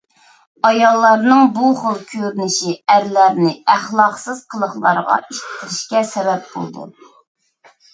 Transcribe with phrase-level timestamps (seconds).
[0.69, 6.95] ئاياللارنىڭ بۇ خىل كۆرۈنۈشى ئەرلەرنى ئەخلاقسىز قىلىقلارغا ئىتتىرىشكە سەۋەب بولىدۇ.